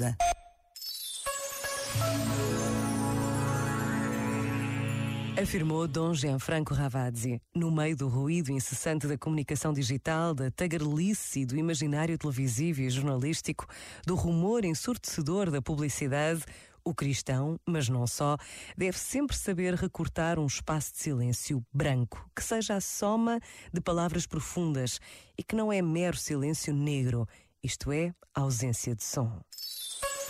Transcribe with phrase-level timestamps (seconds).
[0.00, 0.16] ajuda.
[5.40, 11.56] Afirmou Dom Gianfranco Ravazzi, no meio do ruído incessante da comunicação digital, da tagarelice do
[11.56, 13.66] imaginário televisivo e jornalístico,
[14.06, 16.44] do rumor ensurdecedor da publicidade,
[16.84, 18.36] o cristão, mas não só,
[18.76, 23.40] deve sempre saber recortar um espaço de silêncio branco, que seja a soma
[23.72, 24.98] de palavras profundas
[25.38, 27.26] e que não é mero silêncio negro,
[27.62, 29.40] isto é, ausência de som.